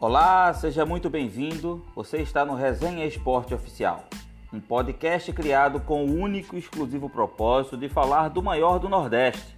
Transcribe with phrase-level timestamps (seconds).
[0.00, 1.84] Olá, seja muito bem-vindo.
[1.92, 4.04] Você está no Resenha Esporte Oficial,
[4.52, 9.56] um podcast criado com o único e exclusivo propósito de falar do maior do Nordeste,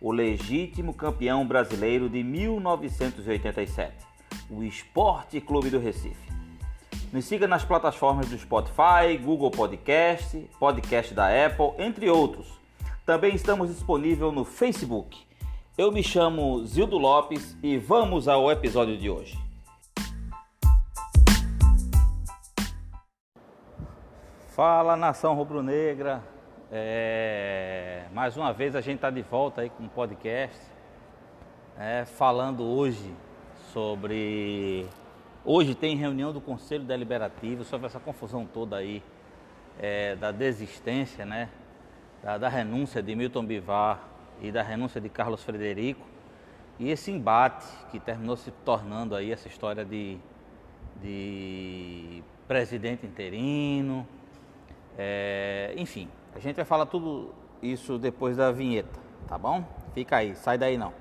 [0.00, 3.92] o legítimo campeão brasileiro de 1987,
[4.48, 6.32] o Esporte Clube do Recife.
[7.12, 12.46] Nos siga nas plataformas do Spotify, Google Podcast, podcast da Apple, entre outros.
[13.04, 15.18] Também estamos disponíveis no Facebook.
[15.76, 19.43] Eu me chamo Zildo Lopes e vamos ao episódio de hoje.
[24.54, 26.22] Fala nação rubro-negra,
[26.70, 28.04] é...
[28.12, 30.60] mais uma vez a gente está de volta aí com um podcast,
[31.76, 33.12] é, falando hoje
[33.72, 34.86] sobre.
[35.44, 39.02] Hoje tem reunião do Conselho Deliberativo sobre essa confusão toda aí
[39.80, 41.48] é, da desistência, né?
[42.22, 44.04] Da, da, renúncia de Milton Bivar
[44.40, 46.06] e da renúncia de Carlos Frederico
[46.78, 50.16] e esse embate que terminou se tornando aí essa história de,
[51.02, 54.06] de presidente interino
[54.96, 59.64] é, enfim, a gente vai falar tudo isso depois da vinheta, tá bom?
[59.92, 60.92] Fica aí, sai daí não.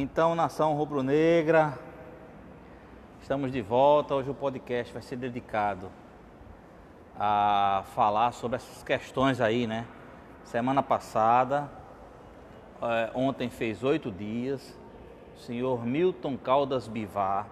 [0.00, 1.76] Então, nação rubro-negra,
[3.20, 4.14] estamos de volta.
[4.14, 5.90] Hoje o podcast vai ser dedicado
[7.18, 9.84] a falar sobre essas questões aí, né?
[10.44, 11.68] Semana passada,
[12.80, 14.77] é, ontem fez oito dias,
[15.38, 17.46] o senhor Milton Caldas Bivar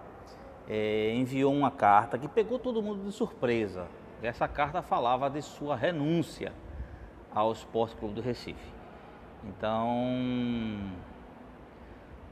[0.67, 3.87] é, enviou uma carta que pegou todo mundo de surpresa.
[4.21, 6.51] Essa carta falava de sua renúncia
[7.33, 8.73] ao Esporte Clube do Recife.
[9.45, 9.95] Então,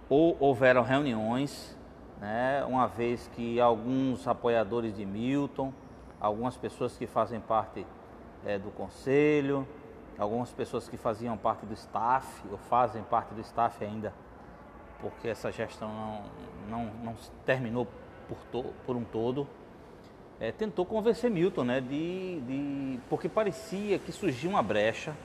[0.09, 1.77] ou houveram reuniões,
[2.19, 5.71] né, uma vez que alguns apoiadores de Milton,
[6.19, 7.87] algumas pessoas que fazem parte
[8.45, 9.65] é, do conselho,
[10.19, 14.13] algumas pessoas que faziam parte do staff, ou fazem parte do staff ainda,
[15.01, 16.23] porque essa gestão não,
[16.69, 17.87] não, não terminou
[18.27, 19.47] por, to, por um todo,
[20.39, 25.15] é, tentou convencer Milton, né, de, de, porque parecia que surgiu uma brecha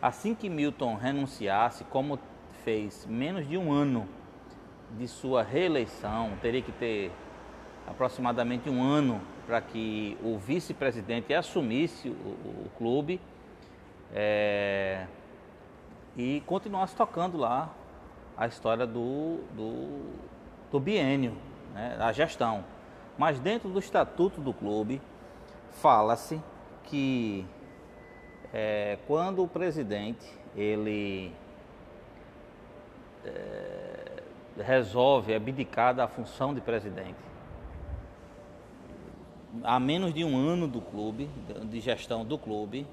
[0.00, 2.18] assim que Milton renunciasse, como
[2.62, 4.08] fez menos de um ano
[4.98, 7.10] de sua reeleição, teria que ter
[7.86, 13.20] aproximadamente um ano para que o vice-presidente assumisse o, o clube
[14.12, 15.06] é,
[16.16, 17.70] e continuasse tocando lá
[18.36, 20.12] a história do, do,
[20.70, 21.36] do biênio,
[21.72, 22.64] né, a gestão.
[23.16, 25.00] Mas dentro do estatuto do clube,
[25.72, 26.40] fala-se
[26.84, 27.46] que
[28.52, 31.32] é, quando o presidente ele
[33.24, 34.22] é,
[34.58, 37.18] resolve abdicar da função de presidente,
[39.62, 41.28] há menos de um ano do clube,
[41.64, 42.86] de gestão do clube,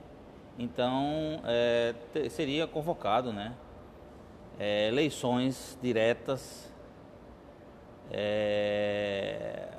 [0.58, 1.96] então é,
[2.30, 3.54] seria convocado, né?
[4.64, 6.72] É, eleições diretas
[8.12, 9.70] é,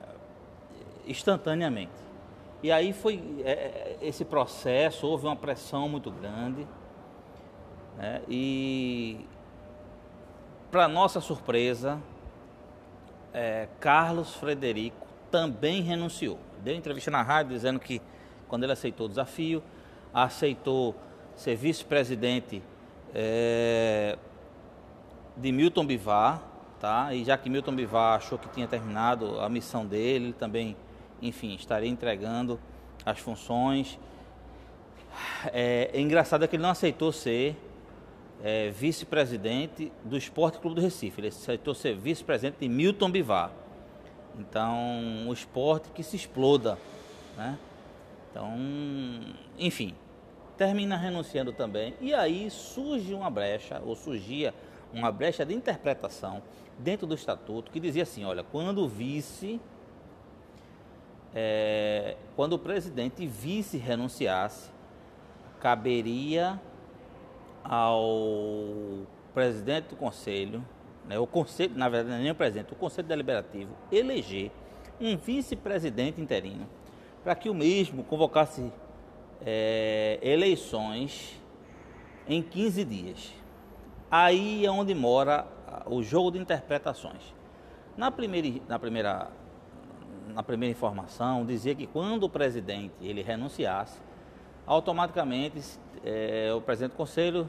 [1.06, 1.93] instantaneamente.
[2.65, 6.66] E aí foi é, é, esse processo, houve uma pressão muito grande.
[7.97, 9.25] Né, e,
[10.69, 12.00] para nossa surpresa,
[13.32, 16.41] é, Carlos Frederico também renunciou.
[16.60, 18.03] Deu entrevista na rádio dizendo que,
[18.48, 19.62] quando ele aceitou o desafio,
[20.12, 20.97] aceitou
[21.37, 22.60] ser vice-presidente
[23.15, 24.19] é,
[25.37, 26.43] de Milton Bivar,
[26.81, 27.15] tá?
[27.15, 30.76] E já que Milton Bivar achou que tinha terminado a missão dele, ele também,
[31.20, 32.59] enfim, estaria entregando
[33.04, 33.98] as funções.
[35.53, 37.56] É, é engraçado é que ele não aceitou ser
[38.42, 43.53] é, vice-presidente do Esporte Clube do Recife, ele aceitou ser vice-presidente de Milton Bivar.
[44.38, 46.78] Então, o esporte que se exploda,
[47.37, 47.59] né?
[48.31, 48.50] Então,
[49.59, 49.94] enfim,
[50.56, 51.94] termina renunciando também.
[52.00, 54.54] E aí surge uma brecha, ou surgia
[54.92, 56.42] uma brecha de interpretação
[56.78, 59.60] dentro do estatuto que dizia assim: olha, quando o vice,
[61.34, 64.71] é, quando o presidente vice renunciasse,
[65.60, 66.60] caberia
[67.65, 70.65] ao presidente do conselho,
[71.06, 74.50] né, o conselho, na verdade, nem o presidente, o conselho deliberativo, eleger
[75.00, 76.66] um vice-presidente interino
[77.22, 78.72] para que o mesmo convocasse
[79.45, 81.41] é, eleições
[82.28, 83.41] em 15 dias.
[84.14, 85.47] Aí é onde mora
[85.86, 87.34] o jogo de interpretações.
[87.97, 89.30] Na primeira, na primeira,
[90.34, 93.98] na primeira informação, dizia que quando o presidente ele renunciasse,
[94.66, 95.62] automaticamente
[96.04, 97.48] é, o presidente do conselho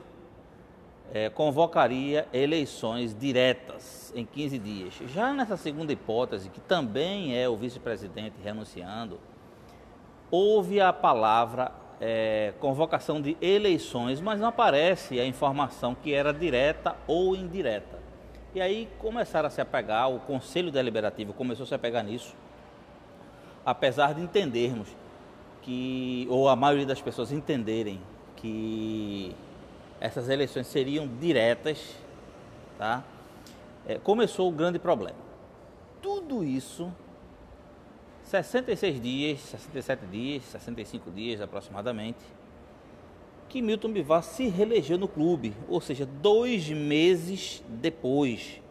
[1.11, 4.93] é, convocaria eleições diretas em 15 dias.
[5.07, 9.19] Já nessa segunda hipótese, que também é o vice-presidente renunciando,
[10.31, 16.97] houve a palavra é, convocação de eleições, mas não aparece a informação que era direta
[17.07, 17.97] ou indireta.
[18.53, 22.35] E aí começaram a se apegar, o Conselho Deliberativo começou a se apegar nisso,
[23.65, 24.89] apesar de entendermos
[25.61, 28.01] que, ou a maioria das pessoas entenderem
[28.35, 29.33] que
[30.01, 31.95] essas eleições seriam diretas,
[32.77, 33.01] tá?
[33.87, 35.17] É, começou o grande problema.
[36.01, 36.91] Tudo isso
[38.23, 42.19] 66 dias, 67 dias, 65 dias aproximadamente,
[43.49, 48.61] que Milton Bivar se reelegeu no clube, ou seja, dois meses depois.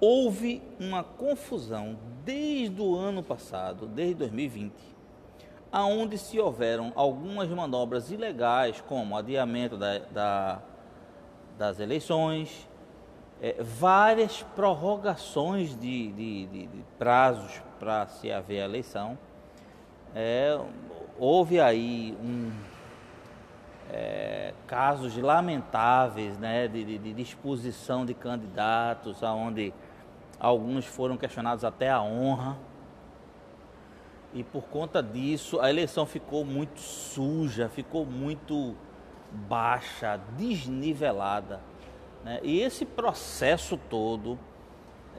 [0.00, 4.74] Houve uma confusão desde o ano passado, desde 2020,
[5.72, 10.62] aonde se houveram algumas manobras ilegais, como adiamento da, da,
[11.56, 12.68] das eleições,
[13.40, 19.18] é, várias prorrogações de, de, de, de prazos para se haver a eleição.
[20.14, 20.58] É,
[21.18, 22.50] houve aí um,
[23.90, 29.72] é, casos lamentáveis né, de, de, de disposição de candidatos, onde
[30.38, 32.56] alguns foram questionados até a honra.
[34.34, 38.76] E por conta disso, a eleição ficou muito suja, ficou muito
[39.32, 41.60] baixa, desnivelada.
[42.24, 42.40] Né?
[42.42, 44.38] E esse processo todo,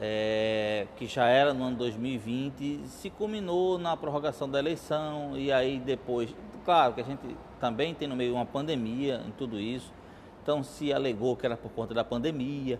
[0.01, 5.77] é, que já era no ano 2020, se culminou na prorrogação da eleição e aí
[5.77, 9.91] depois, claro que a gente também tem no meio uma pandemia em tudo isso,
[10.41, 12.79] então se alegou que era por conta da pandemia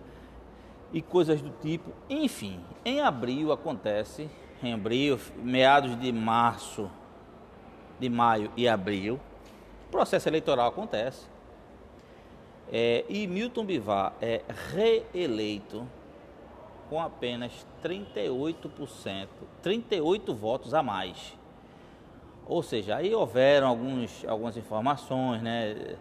[0.92, 1.92] e coisas do tipo.
[2.08, 4.28] Enfim, em abril acontece,
[4.62, 6.90] em abril, meados de março,
[7.98, 9.20] de maio e abril,
[9.88, 11.26] o processo eleitoral acontece.
[12.72, 15.86] É, e Milton Bivar é reeleito
[16.90, 19.28] com apenas 38%,
[19.62, 21.38] 38 votos a mais.
[22.44, 25.96] Ou seja, aí houveram alguns, algumas informações né,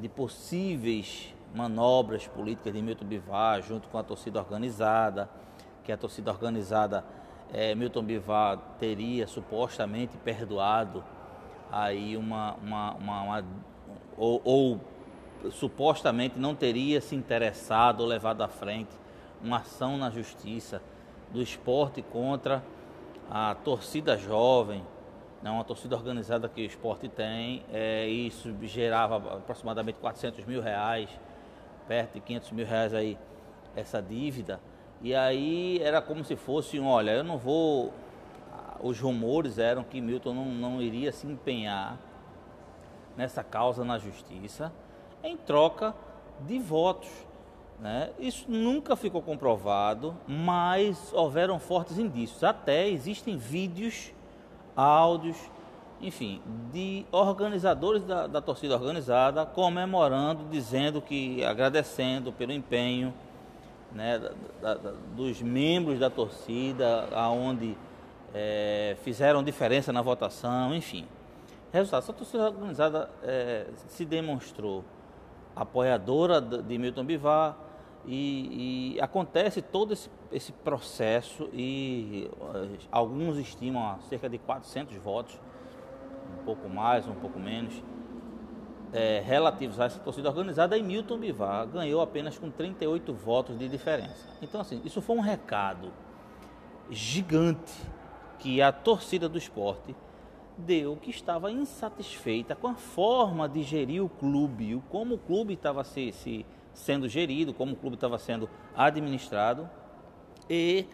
[0.00, 5.28] de possíveis manobras políticas de Milton Bivar junto com a torcida organizada,
[5.84, 7.04] que a torcida organizada
[7.52, 11.04] é, Milton Bivar teria supostamente perdoado
[11.70, 13.44] aí uma, uma, uma, uma
[14.16, 14.80] ou, ou
[15.50, 19.01] supostamente não teria se interessado ou levado à frente
[19.42, 20.80] uma ação na justiça
[21.30, 22.62] do esporte contra
[23.30, 24.84] a torcida jovem,
[25.42, 31.08] né, uma torcida organizada que o esporte tem, é, isso gerava aproximadamente 400 mil reais,
[31.88, 33.18] perto de 500 mil reais aí,
[33.74, 34.60] essa dívida.
[35.00, 37.92] E aí era como se fosse, um, olha, eu não vou.
[38.80, 41.98] Os rumores eram que Milton não, não iria se empenhar
[43.16, 44.72] nessa causa na justiça
[45.22, 45.94] em troca
[46.40, 47.10] de votos.
[47.82, 48.10] Né?
[48.16, 52.44] Isso nunca ficou comprovado, mas houveram fortes indícios.
[52.44, 54.12] Até existem vídeos,
[54.76, 55.36] áudios,
[56.00, 56.40] enfim,
[56.72, 63.12] de organizadores da, da torcida organizada comemorando, dizendo que, agradecendo pelo empenho
[63.90, 64.16] né,
[64.60, 67.76] da, da, dos membros da torcida, aonde
[68.32, 71.04] é, fizeram diferença na votação, enfim.
[71.72, 74.84] Resultado, essa torcida organizada é, se demonstrou
[75.56, 77.56] apoiadora de Milton Bivar,
[78.06, 85.38] e, e, acontece todo esse, esse processo e uh, alguns estimam cerca de 400 votos,
[86.40, 87.82] um pouco mais, um pouco menos,
[88.92, 93.68] é, relativos a essa torcida organizada e Milton Bivar ganhou apenas com 38 votos de
[93.68, 94.28] diferença.
[94.42, 95.92] Então assim, isso foi um recado
[96.90, 97.72] gigante
[98.38, 99.94] que a torcida do esporte
[100.58, 105.84] deu que estava insatisfeita com a forma de gerir o clube, como o clube estava
[105.84, 106.44] se, se
[106.74, 109.68] sendo gerido, como o clube estava sendo administrado.
[110.48, 110.86] E,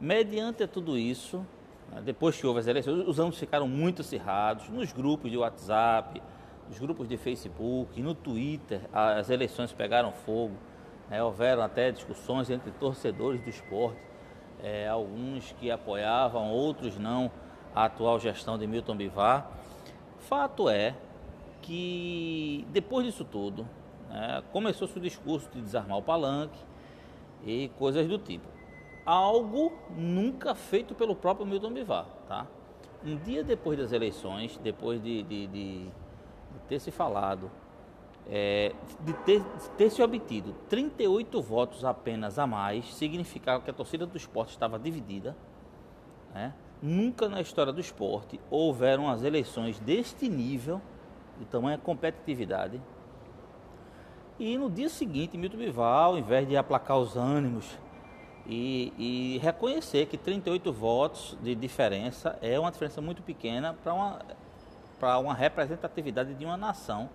[0.00, 1.44] mediante tudo isso,
[1.90, 6.22] né, depois que houve as eleições, os ânimos ficaram muito acirrados nos grupos de WhatsApp,
[6.68, 10.54] nos grupos de Facebook, no Twitter, as eleições pegaram fogo.
[11.08, 14.00] Né, houveram até discussões entre torcedores do esporte,
[14.62, 17.30] é, alguns que apoiavam, outros não
[17.74, 19.50] a atual gestão de Milton Bivar.
[20.18, 20.94] Fato é
[21.62, 23.66] que depois disso tudo,
[24.10, 26.58] né, começou-se o discurso de desarmar o palanque
[27.44, 28.46] e coisas do tipo.
[29.06, 32.46] Algo nunca feito pelo próprio Milton Bivar, tá?
[33.04, 35.90] Um dia depois das eleições, depois de, de, de, de
[36.68, 37.50] ter se falado,
[38.28, 39.42] é, de ter,
[39.78, 44.78] ter se obtido 38 votos apenas a mais, significava que a torcida do esporte estava
[44.78, 45.34] dividida,
[46.34, 46.52] né?
[46.82, 50.80] Nunca na história do esporte houveram as eleições deste nível,
[51.38, 52.80] de tamanha competitividade.
[54.40, 57.78] E no dia seguinte, Milton Bival, ao invés de aplacar os ânimos
[58.46, 64.18] e, e reconhecer que 38 votos de diferença é uma diferença muito pequena para uma
[65.18, 67.08] uma representatividade de uma nação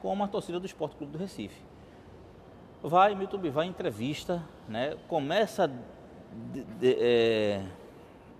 [0.00, 1.60] como a torcida do Esporte Clube do Recife.
[2.82, 5.68] Vai, Milton Bivar, entrevista, né, começa
[6.52, 7.64] de, de, é,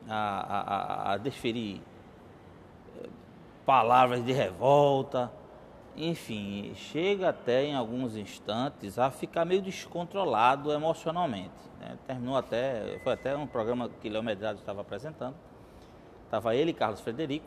[0.09, 1.81] a, a, a desferir
[3.01, 3.09] é,
[3.65, 5.33] palavras de revolta,
[5.97, 11.53] enfim, chega até em alguns instantes a ficar meio descontrolado emocionalmente.
[11.81, 11.97] Né?
[12.07, 15.37] Terminou até, foi até um programa que Léo Medrado estava apresentando.
[16.25, 17.47] Estava ele e Carlos Frederico.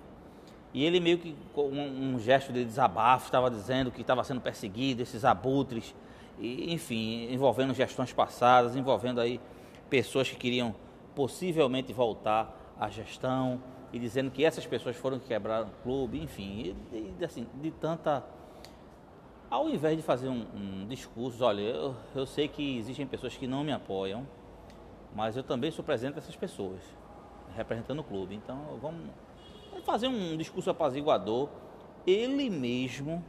[0.74, 4.40] E ele meio que com um, um gesto de desabafo, estava dizendo que estava sendo
[4.40, 5.94] perseguido, esses abutres,
[6.40, 9.42] e, enfim, envolvendo gestões passadas, envolvendo aí
[9.90, 10.76] pessoas que queriam
[11.16, 13.62] possivelmente voltar à gestão
[13.92, 17.72] e dizendo que essas pessoas foram que quebraram o clube, enfim, e, e, assim, de
[17.72, 18.24] tanta
[19.50, 23.48] ao invés de fazer um, um discurso, olha, eu, eu, sei que existem pessoas que
[23.48, 24.28] não me apoiam,
[25.16, 26.82] mas eu também sou presente dessas pessoas,
[27.56, 28.36] representando o clube.
[28.36, 29.10] Então vamos
[29.86, 31.50] fazer um discurso apaziguador.
[32.06, 33.24] Ele mesmo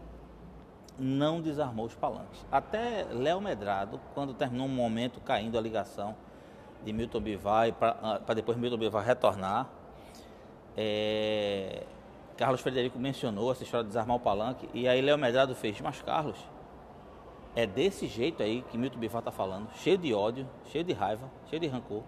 [0.98, 2.44] não desarmou os palanques.
[2.50, 6.16] Até Léo Medrado, quando terminou um momento caindo a ligação
[6.84, 9.68] de Milton Bivar para ah, depois Milton Bivar retornar,
[10.76, 11.84] é,
[12.38, 16.00] Carlos Frederico mencionou essa história de desarmar o palanque, e aí Léo Medrado fez, mas
[16.00, 16.38] Carlos,
[17.56, 21.28] é desse jeito aí que Milton Bivar está falando, cheio de ódio, cheio de raiva,
[21.46, 22.04] cheio de rancor.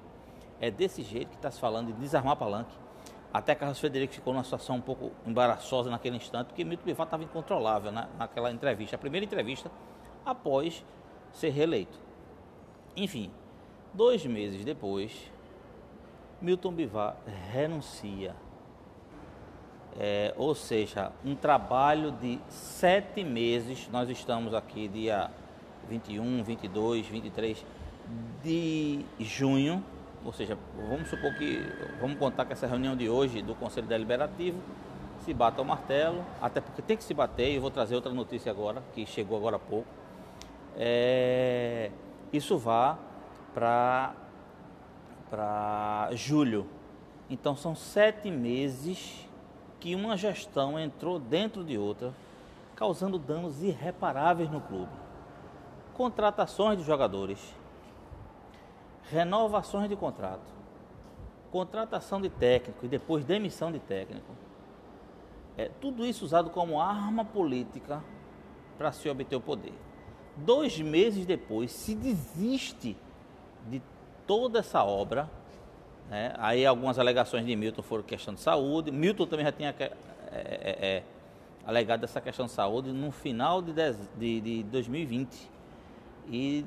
[0.61, 2.73] É desse jeito que está se falando de desarmar o palanque.
[3.33, 7.25] Até Carlos Frederico ficou numa situação um pouco embaraçosa naquele instante, porque Milton Bivar estava
[7.25, 9.69] incontrolável naquela entrevista, a primeira entrevista
[10.25, 10.85] após
[11.33, 11.99] ser reeleito.
[12.97, 13.33] Enfim,
[13.93, 15.33] dois meses depois,
[16.41, 17.17] Milton Bivar
[17.53, 18.37] renuncia
[19.99, 23.89] é, ou seja, um trabalho de sete meses.
[23.91, 25.31] Nós estamos aqui dia
[25.89, 27.65] 21, 22, 23
[28.43, 29.85] de junho,
[30.25, 30.57] ou seja,
[30.89, 31.61] vamos supor que,
[32.01, 34.59] vamos contar que essa reunião de hoje do Conselho Deliberativo
[35.25, 38.13] se bata o martelo, até porque tem que se bater, e eu vou trazer outra
[38.13, 39.87] notícia agora, que chegou agora há pouco.
[40.77, 41.91] É,
[42.33, 42.99] isso vá
[43.53, 44.15] para
[46.13, 46.67] julho.
[47.29, 49.29] Então são sete meses
[49.81, 52.15] que uma gestão entrou dentro de outra,
[52.77, 54.93] causando danos irreparáveis no clube.
[55.95, 57.55] Contratações de jogadores,
[59.11, 60.53] renovações de contrato,
[61.51, 64.33] contratação de técnico e depois demissão de técnico.
[65.57, 68.03] É, tudo isso usado como arma política
[68.79, 69.75] para se obter o poder.
[70.37, 72.97] Dois meses depois, se desiste
[73.69, 73.83] de
[74.27, 75.29] toda essa obra
[76.11, 76.35] né?
[76.39, 78.91] Aí algumas alegações de Milton foram questão de saúde.
[78.91, 79.93] Milton também já tinha é,
[80.33, 81.03] é, é,
[81.65, 83.73] alegado essa questão de saúde no final de,
[84.19, 85.49] de, de 2020.
[86.29, 86.67] E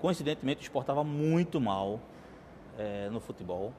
[0.00, 2.00] coincidentemente o esporte estava muito mal
[2.76, 3.72] é, no futebol,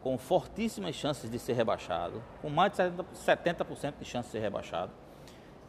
[0.00, 3.66] com fortíssimas chances de ser rebaixado, com mais de 70%, 70
[3.98, 4.92] de chance de ser rebaixado.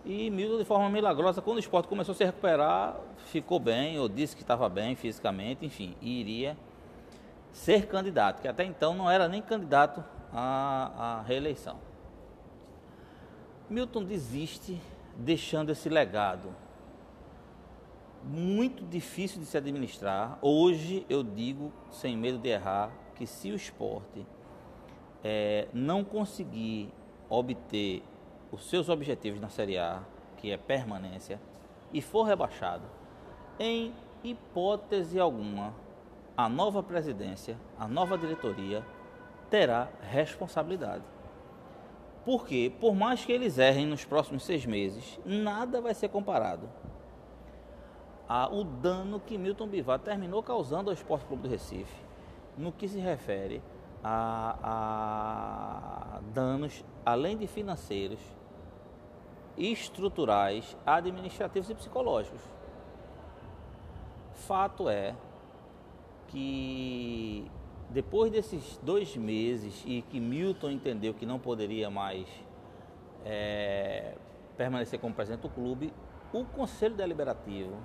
[0.06, 4.08] E Milton, de forma milagrosa, quando o esporte começou a se recuperar, ficou bem, ou
[4.08, 6.58] disse que estava bem fisicamente, enfim, iria
[7.54, 11.78] ser candidato, que até então não era nem candidato à, à reeleição.
[13.70, 14.82] Milton desiste
[15.16, 16.54] deixando esse legado
[18.24, 20.38] muito difícil de se administrar.
[20.42, 24.26] Hoje eu digo, sem medo de errar, que se o esporte
[25.24, 26.92] é, não conseguir
[27.30, 28.04] obter
[28.52, 30.02] os seus objetivos na Série A,
[30.38, 31.40] que é permanência,
[31.92, 32.84] e for rebaixado,
[33.60, 33.94] em
[34.24, 35.74] hipótese alguma,
[36.36, 38.84] a nova presidência, a nova diretoria
[39.50, 41.04] terá responsabilidade.
[42.26, 46.70] Porque, por mais que eles errem nos próximos seis meses, nada vai ser comparado
[48.28, 51.96] ao dano que Milton Bivar terminou causando ao Esporte Clube do Recife,
[52.58, 53.62] no que se refere
[54.04, 54.58] a,
[56.18, 58.20] a danos, além de financeiros,
[59.58, 62.42] estruturais, administrativos e psicológicos.
[64.34, 65.16] Fato é
[66.34, 67.50] que
[67.92, 72.28] depois desses dois meses e que Milton entendeu que não poderia mais
[73.24, 74.16] é,
[74.58, 75.94] permanecer como presidente do clube,
[76.34, 77.76] o Conselho Deliberativo,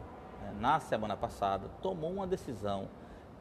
[0.41, 2.89] né, na semana passada, tomou uma decisão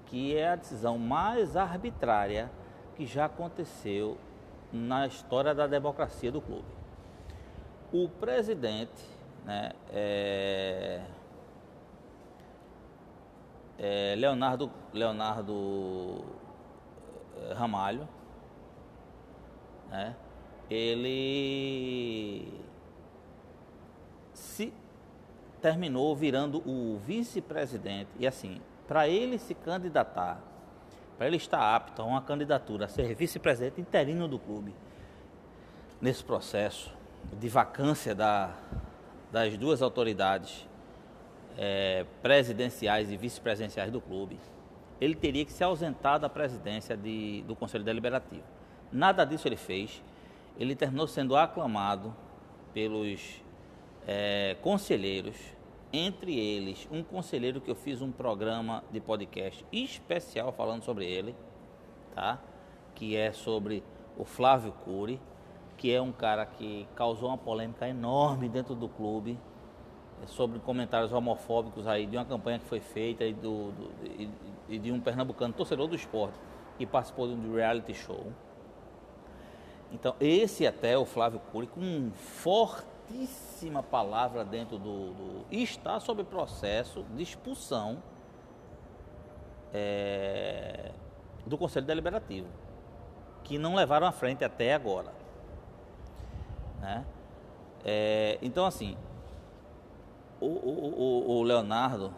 [0.08, 2.52] que é a decisão mais arbitrária
[2.98, 4.18] que já aconteceu
[4.72, 6.68] na história da democracia do clube.
[7.94, 9.06] O presidente,
[9.46, 11.02] né, é,
[13.78, 16.26] é, Leonardo, Leonardo
[17.50, 18.08] é, Ramalho,
[19.90, 20.16] né?
[20.70, 22.52] ele
[24.34, 24.74] se
[25.62, 30.42] terminou virando o vice-presidente e assim, para ele se candidatar,
[31.18, 34.74] para ele estar apto a uma candidatura a ser vice-presidente interino do clube,
[36.02, 36.96] nesse processo
[37.34, 38.56] de vacância da,
[39.32, 40.68] das duas autoridades
[41.58, 44.40] é, presidenciais e vice-presidenciais do clube,
[45.02, 48.44] ele teria que se ausentar da presidência de, do Conselho Deliberativo.
[48.92, 50.04] Nada disso ele fez.
[50.58, 52.16] Ele terminou sendo aclamado
[52.74, 53.42] pelos
[54.08, 55.36] é, conselheiros,
[55.92, 61.36] entre eles um conselheiro que eu fiz um programa de podcast especial falando sobre ele,
[62.14, 62.42] tá?
[62.96, 63.84] Que é sobre
[64.18, 65.20] o Flávio Cury,
[65.78, 69.38] que é um cara que causou uma polêmica enorme dentro do clube
[70.26, 74.30] sobre comentários homofóbicos aí de uma campanha que foi feita e, do, do e,
[74.68, 76.38] e de um pernambucano torcedor do esporte
[76.78, 78.32] que participou de um reality show.
[79.92, 85.46] Então, esse até o Flávio Cury, com fortíssima palavra dentro do, do.
[85.50, 88.04] está sob processo de expulsão
[89.74, 90.92] é,
[91.46, 92.48] do Conselho Deliberativo,
[93.44, 95.14] que não levaram à frente até agora.
[96.82, 97.06] Né?
[97.86, 98.98] É, então, assim,
[100.40, 102.14] o, o, o Leonardo,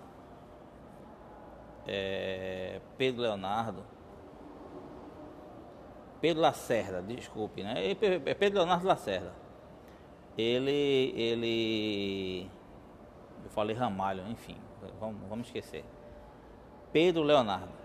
[1.88, 3.84] é, Pedro Leonardo,
[6.22, 7.92] Pedro Lacerda, desculpe, né?
[7.92, 9.34] É Pedro Leonardo Lacerda.
[10.38, 12.50] Ele, ele,
[13.44, 14.58] eu falei Ramalho, enfim,
[15.00, 15.84] vamos, vamos esquecer.
[16.92, 17.80] Pedro Leonardo.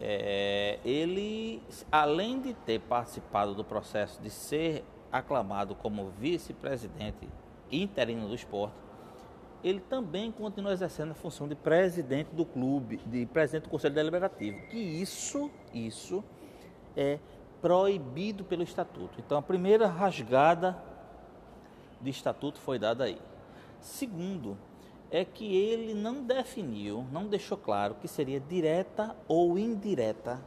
[0.00, 4.82] É, ele, além de ter participado do processo de ser
[5.12, 7.28] aclamado como vice-presidente
[7.70, 8.74] interino do esporte,
[9.62, 14.58] ele também continua exercendo a função de presidente do clube, de presidente do Conselho Deliberativo,
[14.68, 16.24] que isso, isso
[16.96, 17.18] é
[17.60, 19.20] proibido pelo estatuto.
[19.20, 20.82] Então a primeira rasgada
[22.00, 23.20] de estatuto foi dada aí.
[23.80, 24.56] Segundo,
[25.10, 30.40] é que ele não definiu, não deixou claro que seria direta ou indireta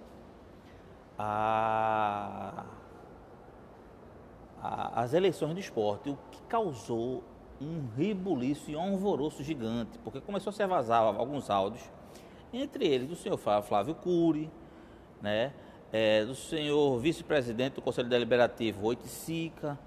[1.17, 2.65] a,
[4.63, 7.21] a, as eleições do esporte, o que causou
[7.61, 11.83] um ribuliço e um alvoroço gigante, porque começou a se vazar alguns áudios,
[12.53, 14.49] entre eles do senhor Flávio Cury,
[15.21, 15.53] né,
[15.91, 19.77] é, do senhor vice-presidente do Conselho Deliberativo Oiticica,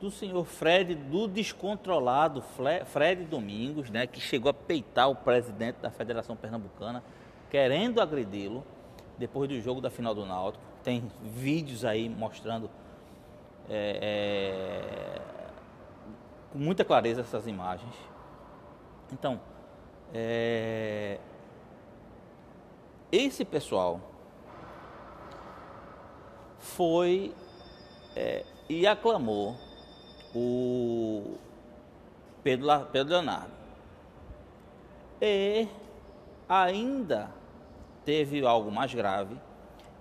[0.00, 2.42] do senhor Fred, do descontrolado
[2.86, 7.02] Fred Domingos, né, que chegou a peitar o presidente da Federação Pernambucana,
[7.50, 8.64] querendo agredi-lo
[9.16, 10.62] depois do jogo da final do Náutico.
[10.84, 12.70] Tem vídeos aí mostrando
[13.68, 15.20] é, é,
[16.50, 17.94] com muita clareza essas imagens.
[19.12, 19.40] Então,
[20.12, 21.18] é,
[23.10, 24.00] esse pessoal
[26.58, 27.34] foi
[28.16, 29.56] é, e aclamou
[30.34, 31.36] o
[32.42, 33.52] Pedro, Pedro Leonardo.
[35.20, 35.66] E
[36.48, 37.30] ainda
[38.04, 39.36] teve algo mais grave,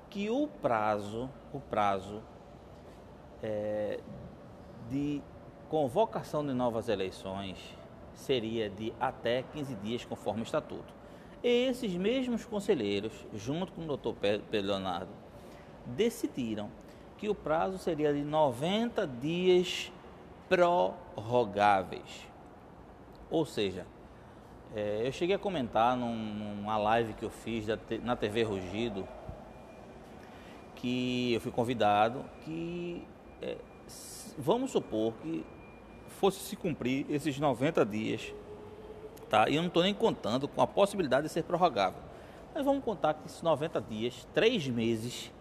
[0.09, 2.21] que o prazo, o prazo
[3.47, 3.99] é,
[4.89, 5.21] de
[5.69, 7.57] convocação de novas eleições
[8.13, 10.93] seria de até 15 dias, conforme o estatuto.
[11.41, 15.11] E esses mesmos conselheiros, junto com o doutor Pedro Leonardo,
[15.85, 16.69] decidiram
[17.17, 19.91] que o prazo seria de 90 dias
[20.49, 22.27] prorrogáveis.
[23.29, 23.85] Ou seja,
[24.75, 29.07] é, eu cheguei a comentar num, numa live que eu fiz da, na TV Rugido,
[30.75, 33.05] que eu fui convidado, que
[33.41, 33.57] é,
[34.37, 35.45] vamos supor que
[36.19, 38.33] fosse se cumprir esses 90 dias,
[39.29, 39.47] tá?
[39.49, 42.01] E eu não estou nem contando com a possibilidade de ser prorrogável.
[42.53, 45.31] Mas vamos contar que esses 90 dias, três meses,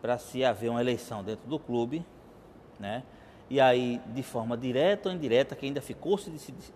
[0.00, 2.04] para se haver uma eleição dentro do clube,
[2.78, 3.02] né?
[3.48, 6.30] E aí, de forma direta ou indireta, que ainda ficou se,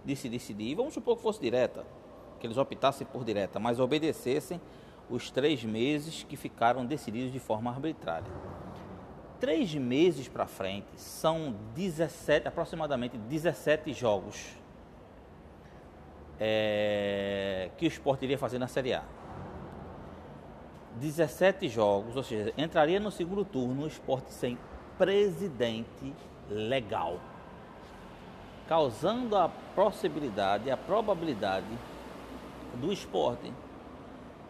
[0.04, 1.84] de se decidir, vamos supor que fosse direta,
[2.38, 4.60] que eles optassem por direta, mas obedecessem
[5.08, 8.30] os três meses que ficaram decididos de forma arbitrária
[9.40, 14.56] três meses para frente, são 17, aproximadamente 17 jogos
[16.38, 19.02] é, que o esporte iria fazer na Série A.
[20.96, 24.58] 17 jogos, ou seja, entraria no segundo turno o esporte sem
[24.96, 26.14] presidente
[26.48, 27.20] legal,
[28.66, 31.66] causando a possibilidade, a probabilidade
[32.76, 33.52] do esporte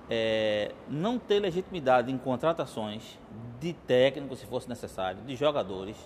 [0.09, 3.19] é, não ter legitimidade em contratações
[3.59, 5.97] de técnicos, se fosse necessário, de jogadores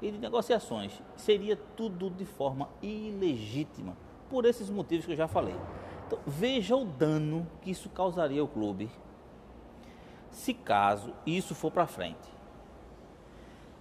[0.00, 1.00] e de negociações.
[1.16, 3.96] Seria tudo de forma ilegítima,
[4.30, 5.56] por esses motivos que eu já falei.
[6.06, 8.90] Então, veja o dano que isso causaria ao clube,
[10.30, 12.34] se caso isso for para frente.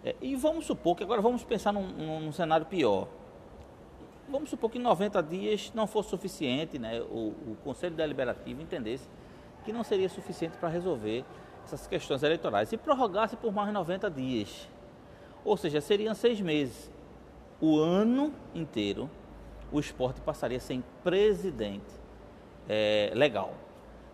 [0.03, 3.07] É, e vamos supor que agora vamos pensar num, num, cenário pior.
[4.27, 7.01] Vamos supor que 90 dias não fosse suficiente, né?
[7.01, 9.07] O, o Conselho Deliberativo entendesse
[9.63, 11.25] que não seria suficiente para resolver
[11.65, 14.67] essas questões eleitorais e prorrogasse por mais 90 dias.
[15.43, 16.91] Ou seja, seriam seis meses.
[17.59, 19.09] O ano inteiro,
[19.71, 22.03] o esporte passaria sem presidente
[22.67, 23.53] é, legal.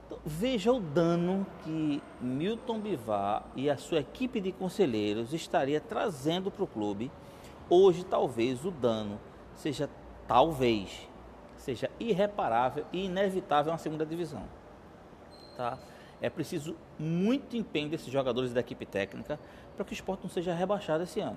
[0.05, 6.49] Então, veja o dano que Milton Bivar e a sua equipe de conselheiros estaria trazendo
[6.49, 7.11] para o clube.
[7.69, 9.19] Hoje, talvez o dano
[9.55, 9.89] seja,
[10.27, 11.07] talvez,
[11.57, 14.43] seja irreparável e inevitável na segunda divisão.
[15.59, 15.77] Tá?
[16.21, 19.37] É preciso muito empenho desses jogadores da equipe técnica
[19.75, 21.35] para que o esporte não seja rebaixado esse ano.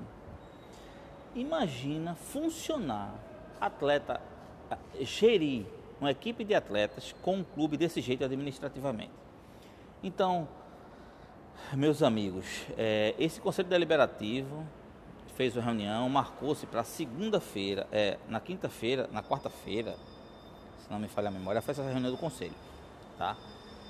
[1.35, 3.12] Imagina funcionar
[3.61, 4.20] atleta,
[5.00, 5.66] gerir
[6.00, 9.11] uma equipe de atletas com um clube desse jeito administrativamente.
[10.04, 10.46] Então,
[11.72, 12.46] meus amigos,
[12.78, 14.64] é, esse Conselho Deliberativo
[15.35, 19.96] fez uma reunião, marcou-se para segunda-feira, é, na quinta-feira, na quarta-feira,
[20.78, 22.54] se não me falha a memória, foi essa reunião do Conselho.
[23.18, 23.37] Tá?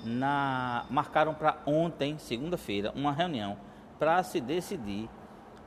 [0.03, 3.57] Na, marcaram para ontem, segunda-feira, uma reunião
[3.97, 5.09] para se decidir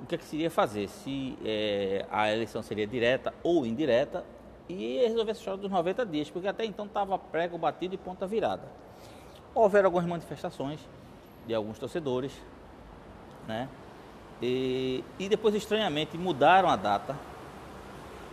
[0.00, 4.24] o que, é que se iria fazer, se é, a eleição seria direta ou indireta,
[4.68, 8.26] e resolver essa história dos 90 dias, porque até então estava prego batido e ponta
[8.26, 8.64] virada.
[9.54, 10.80] Houveram algumas manifestações
[11.46, 12.32] de alguns torcedores,
[13.46, 13.68] né?
[14.42, 17.16] E, e depois, estranhamente, mudaram a data.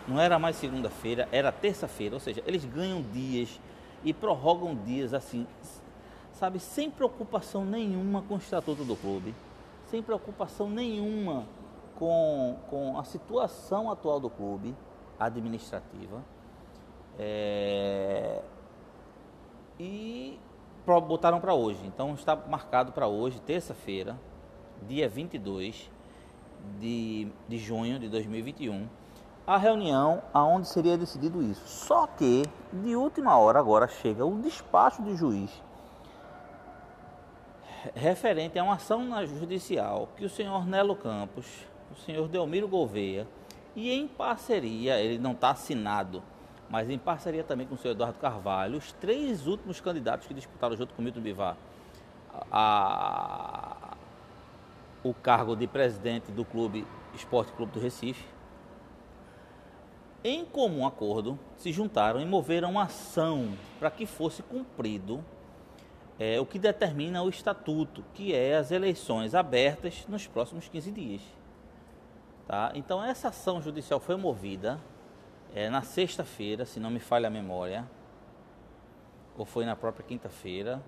[0.07, 3.59] Não era mais segunda-feira, era terça-feira, ou seja, eles ganham dias
[4.03, 5.47] e prorrogam dias assim,
[6.33, 9.33] sabe, sem preocupação nenhuma com o estatuto do clube,
[9.85, 11.45] sem preocupação nenhuma
[11.95, 14.75] com, com a situação atual do clube
[15.19, 16.23] administrativa.
[17.17, 18.41] É,
[19.79, 20.39] e
[20.85, 21.85] botaram para hoje.
[21.85, 24.19] Então está marcado para hoje, terça-feira,
[24.87, 25.89] dia 22
[26.79, 28.87] de, de junho de 2021,
[29.45, 31.67] a reunião aonde seria decidido isso.
[31.67, 35.51] Só que, de última hora, agora chega o despacho do juiz
[37.95, 41.45] referente a uma ação judicial que o senhor Nelo Campos,
[41.91, 43.27] o senhor Delmiro Gouveia,
[43.75, 46.21] e em parceria, ele não está assinado,
[46.69, 50.75] mas em parceria também com o senhor Eduardo Carvalho, os três últimos candidatos que disputaram
[50.75, 51.57] junto com o Milton Bivar
[52.51, 53.95] a,
[55.03, 58.25] o cargo de presidente do Clube Esporte Clube do Recife,
[60.23, 65.23] em comum acordo, se juntaram e moveram uma ação para que fosse cumprido
[66.23, 71.21] é, o que determina o estatuto, que é as eleições abertas nos próximos 15 dias.
[72.47, 72.71] Tá?
[72.75, 74.79] Então essa ação judicial foi movida
[75.53, 77.85] é, na sexta-feira, se não me falha a memória,
[79.37, 80.81] ou foi na própria quinta-feira,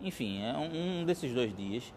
[0.00, 1.92] enfim, é um, um, desses dois dias,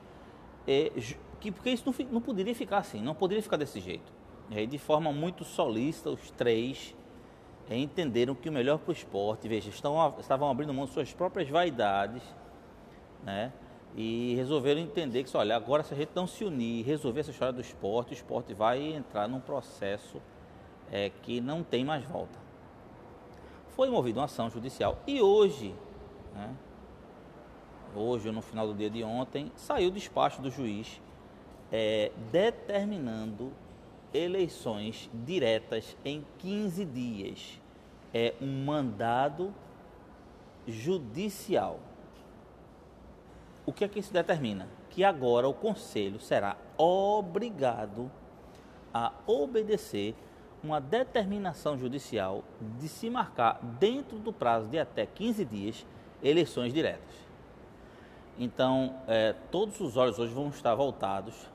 [0.67, 0.91] é,
[1.39, 4.11] que, porque isso não, não, poderia ficar assim, não poderia ficar desse jeito.
[4.49, 6.95] Aí, de forma muito solista, os três
[7.69, 11.13] é, entenderam que o melhor para o esporte, veja, estão, estavam abrindo mão de suas
[11.13, 12.23] próprias vaidades,
[13.23, 13.51] né?
[13.95, 17.53] e resolveram entender que, olha, agora se a gente não se unir resolver essa história
[17.53, 20.21] do esporte, o esporte vai entrar num processo
[20.91, 22.37] é, que não tem mais volta.
[23.69, 25.73] Foi movida uma ação judicial e hoje,
[26.33, 26.55] né,
[27.95, 31.01] hoje no final do dia de ontem, saiu o despacho do juiz
[31.71, 33.51] é, determinando
[34.13, 37.61] eleições diretas em 15 dias.
[38.13, 39.53] É um mandado
[40.67, 41.79] judicial.
[43.69, 44.67] O que é que isso determina?
[44.89, 48.11] Que agora o conselho será obrigado
[48.91, 50.15] a obedecer
[50.63, 52.43] uma determinação judicial
[52.79, 55.85] de se marcar dentro do prazo de até 15 dias
[56.23, 57.13] eleições diretas.
[58.39, 61.47] Então, é, todos os olhos hoje vão estar voltados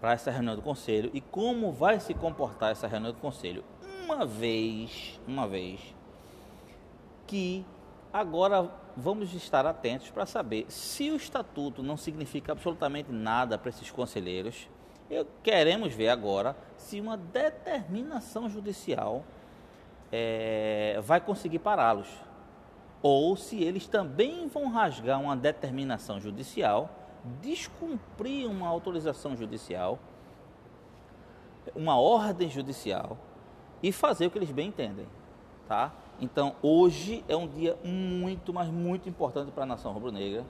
[0.00, 3.62] para essa reunião do conselho e como vai se comportar essa reunião do conselho,
[4.06, 5.94] uma vez, uma vez
[7.26, 7.62] que
[8.12, 13.90] agora vamos estar atentos para saber se o estatuto não significa absolutamente nada para esses
[13.90, 14.68] conselheiros.
[15.08, 19.24] Eu, queremos ver agora se uma determinação judicial
[20.12, 22.08] é, vai conseguir pará-los.
[23.02, 26.90] Ou se eles também vão rasgar uma determinação judicial,
[27.40, 29.98] descumprir uma autorização judicial,
[31.74, 33.16] uma ordem judicial
[33.82, 35.06] e fazer o que eles bem entendem.
[35.66, 35.92] Tá?
[36.20, 40.44] Então, hoje é um dia muito, mas muito importante para a nação rubro-negra.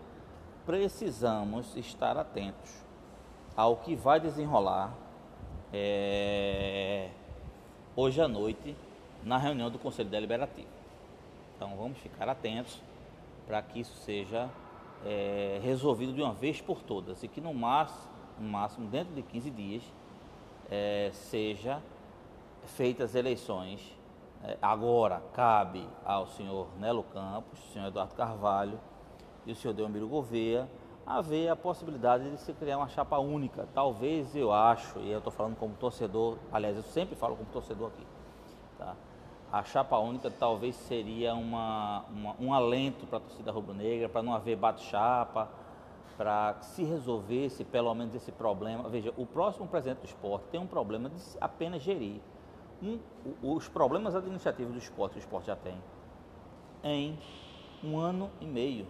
[0.66, 2.84] Precisamos estar atentos
[3.56, 4.92] ao que vai desenrolar
[5.72, 7.10] é,
[7.94, 8.74] hoje à noite
[9.22, 10.66] na reunião do Conselho Deliberativo.
[11.54, 12.82] Então, vamos ficar atentos
[13.46, 14.50] para que isso seja
[15.06, 19.22] é, resolvido de uma vez por todas e que no máximo, no máximo dentro de
[19.22, 19.82] 15 dias,
[20.68, 21.80] é, seja
[22.66, 23.99] feitas eleições
[24.60, 28.80] agora cabe ao senhor Nelo Campos, senhor Eduardo Carvalho
[29.46, 30.68] e o senhor Delmiro Gouveia
[31.06, 33.66] haver a possibilidade de se criar uma chapa única.
[33.74, 37.88] Talvez eu acho, e eu estou falando como torcedor, aliás, eu sempre falo como torcedor
[37.88, 38.06] aqui,
[38.78, 38.94] tá?
[39.52, 44.32] a chapa única talvez seria uma, uma um alento para a torcida rubro-negra, para não
[44.32, 45.48] haver bate-chapa,
[46.16, 48.88] para se resolvesse pelo menos esse problema.
[48.88, 52.20] Veja, o próximo presidente do esporte tem um problema de apenas gerir
[52.82, 52.98] um,
[53.42, 55.80] os problemas administrativos do esporte, o esporte já tem,
[56.82, 57.18] em
[57.82, 58.86] um ano e meio.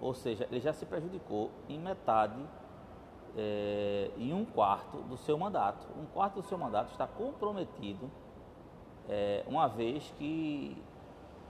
[0.00, 2.38] Ou seja, ele já se prejudicou em metade,
[3.36, 5.86] é, em um quarto do seu mandato.
[5.98, 8.10] Um quarto do seu mandato está comprometido,
[9.08, 10.76] é, uma vez que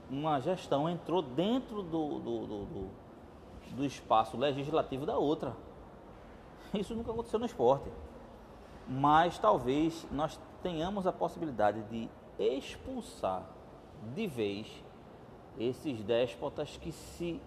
[0.09, 2.89] uma gestão entrou dentro do, do, do, do,
[3.75, 5.55] do espaço legislativo da outra.
[6.73, 7.91] Isso nunca aconteceu no esporte.
[8.87, 13.43] Mas talvez nós tenhamos a possibilidade de expulsar
[14.15, 14.83] de vez
[15.59, 17.39] esses déspotas que se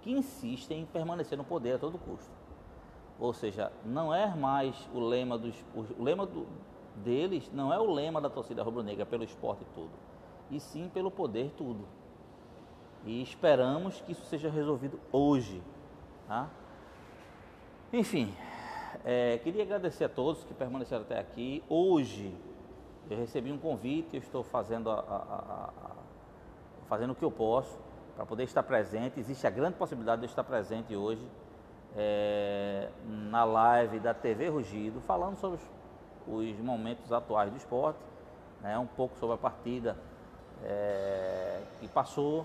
[0.00, 2.30] que insistem em permanecer no poder a todo custo.
[3.18, 6.46] Ou seja, não é mais o lema dos o lema do,
[6.96, 9.92] deles não é o lema da torcida rubro-negra pelo esporte tudo,
[10.50, 11.84] e sim pelo poder tudo.
[13.04, 15.62] E esperamos que isso seja resolvido hoje,
[16.26, 16.48] tá?
[17.92, 18.34] Enfim,
[19.10, 21.64] é, queria agradecer a todos que permaneceram até aqui.
[21.66, 22.36] Hoje
[23.08, 25.92] eu recebi um convite, eu estou fazendo, a, a, a,
[26.90, 27.74] fazendo o que eu posso
[28.14, 29.18] para poder estar presente.
[29.18, 31.26] Existe a grande possibilidade de eu estar presente hoje
[31.96, 35.58] é, na live da TV Rugido, falando sobre
[36.26, 38.00] os, os momentos atuais do esporte,
[38.60, 39.96] né, um pouco sobre a partida
[40.62, 42.44] é, que passou,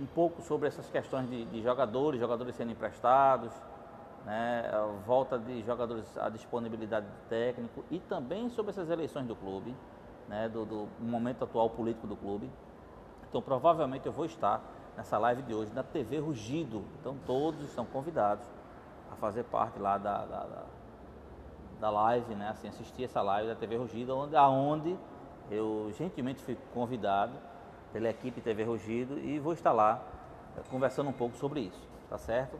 [0.00, 3.52] um pouco sobre essas questões de, de jogadores, jogadores sendo emprestados,
[4.28, 9.34] né, a volta de jogadores, a disponibilidade do técnico e também sobre essas eleições do
[9.34, 9.74] clube,
[10.28, 12.50] né, do, do momento atual político do clube.
[13.26, 14.62] Então, provavelmente eu vou estar
[14.94, 16.84] nessa live de hoje na TV Rugido.
[17.00, 18.46] Então, todos estão convidados
[19.10, 20.64] a fazer parte lá da, da, da,
[21.80, 24.98] da live, né, assim, assistir essa live da TV Rugido, onde, aonde
[25.50, 27.32] eu gentilmente fui convidado
[27.94, 30.02] pela equipe TV Rugido e vou estar lá
[30.54, 32.58] eh, conversando um pouco sobre isso, tá certo?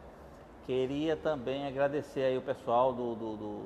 [0.69, 3.59] Queria também agradecer aí o pessoal do, do, do,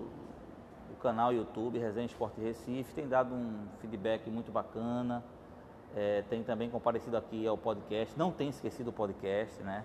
[0.89, 5.21] do canal YouTube Resenha Esporte Recife, tem dado um feedback muito bacana,
[5.97, 9.85] é, tem também comparecido aqui ao podcast, não tem esquecido o podcast, né?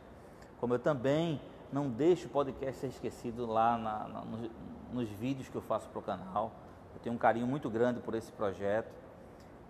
[0.59, 1.41] Como eu também
[1.73, 4.51] não deixo o podcast ser esquecido lá na, na, nos,
[4.93, 6.51] nos, vídeos que eu faço para o canal.
[6.93, 8.93] Eu tenho um carinho muito grande por esse projeto.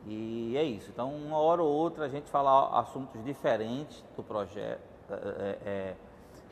[0.06, 0.90] E é isso.
[0.92, 5.96] Então, uma hora ou outra a gente fala assuntos diferentes do projeto, é, é,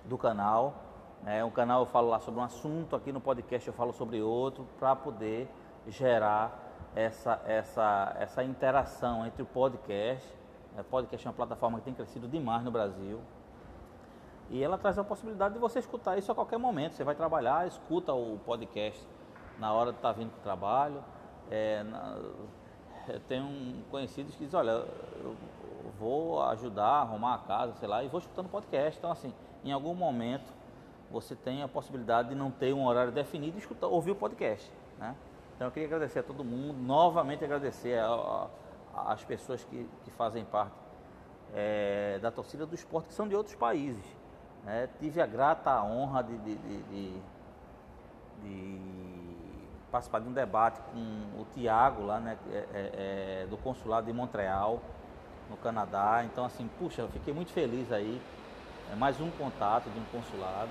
[0.06, 0.85] do canal.
[1.26, 4.22] É, um canal eu falo lá sobre um assunto, aqui no podcast eu falo sobre
[4.22, 5.50] outro, para poder
[5.88, 6.56] gerar
[6.96, 10.32] essa, essa, essa interação entre o podcast.
[10.78, 13.20] O podcast é uma plataforma que tem crescido demais no Brasil.
[14.52, 16.94] E ela traz a possibilidade de você escutar isso a qualquer momento.
[16.94, 19.04] Você vai trabalhar, escuta o podcast
[19.58, 21.04] na hora de estar tá vindo para o trabalho.
[21.50, 22.20] É, na,
[23.08, 24.86] eu tenho um conhecidos que dizem, olha,
[25.24, 25.36] eu
[25.98, 29.00] vou ajudar a arrumar a casa, sei lá, e vou escutando podcast.
[29.00, 29.34] Então, assim,
[29.64, 30.54] em algum momento
[31.12, 34.72] você tem a possibilidade de não ter um horário definido e escutar, ouvir o podcast.
[34.98, 35.16] Né?
[35.56, 38.00] Então eu queria agradecer a todo mundo, novamente agradecer
[38.94, 40.76] as pessoas que, que fazem parte
[41.54, 44.06] é, da torcida do esporte, que são de outros países.
[44.64, 44.90] Né?
[45.00, 47.22] Tive a grata honra de, de, de,
[48.44, 48.82] de,
[49.92, 54.14] participar de um debate com o Tiago, lá, né, é, é, é, do consulado de
[54.14, 54.82] Montreal,
[55.50, 56.24] no Canadá.
[56.26, 58.22] Então, assim, puxa, eu fiquei muito feliz aí.
[58.92, 60.70] É mais um contato de um consulado.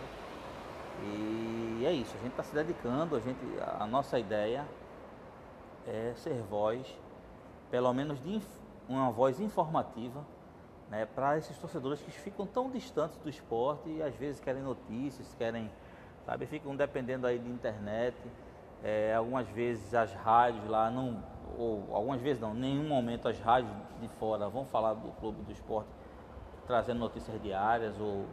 [1.03, 4.67] E é isso, a gente está se dedicando, a, gente, a nossa ideia
[5.87, 6.87] é ser voz,
[7.71, 8.41] pelo menos de
[8.89, 10.25] uma voz informativa,
[10.89, 15.35] né, para esses torcedores que ficam tão distantes do esporte e às vezes querem notícias,
[15.35, 15.71] querem,
[16.25, 18.17] sabe, ficam dependendo aí de internet.
[18.83, 21.23] É, algumas vezes as rádios lá não,
[21.59, 25.51] ou algumas vezes não, nenhum momento as rádios de fora vão falar do clube do
[25.53, 25.89] esporte
[26.67, 28.27] trazendo notícias diárias ou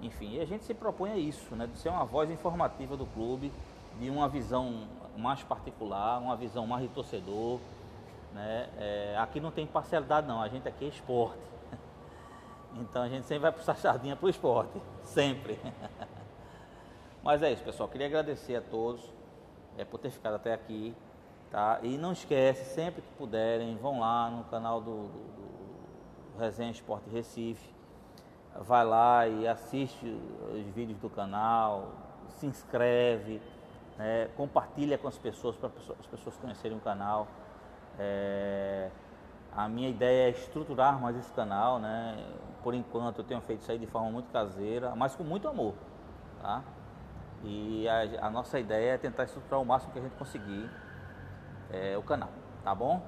[0.00, 3.06] enfim, e a gente se propõe a isso, né, de ser uma voz informativa do
[3.06, 3.52] clube,
[3.98, 7.58] de uma visão mais particular, uma visão mais de torcedor.
[8.34, 8.68] Né?
[8.76, 11.40] É, aqui não tem parcialidade não, a gente aqui é esporte.
[12.78, 15.58] Então a gente sempre vai puxar sardinha para o esporte, sempre.
[17.24, 17.88] Mas é isso, pessoal.
[17.88, 19.00] Queria agradecer a todos
[19.78, 20.94] é, por ter ficado até aqui.
[21.50, 21.80] Tá?
[21.82, 27.08] E não esquece, sempre que puderem, vão lá no canal do, do, do Resenha Esporte
[27.08, 27.75] Recife
[28.64, 30.06] vai lá e assiste
[30.52, 31.92] os vídeos do canal,
[32.28, 33.40] se inscreve,
[33.96, 37.26] né, compartilha com as pessoas para as pessoas conhecerem o canal.
[37.98, 38.90] É,
[39.54, 42.26] a minha ideia é estruturar mais esse canal, né?
[42.62, 45.74] Por enquanto eu tenho feito isso aí de forma muito caseira, mas com muito amor.
[46.42, 46.62] tá?
[47.42, 50.68] E a, a nossa ideia é tentar estruturar o máximo que a gente conseguir
[51.70, 52.28] é, o canal,
[52.62, 53.00] tá bom?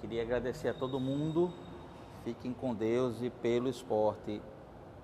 [0.00, 1.52] Queria agradecer a todo mundo.
[2.24, 4.42] Fiquem com Deus e pelo esporte.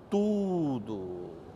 [0.09, 1.46] Tudo!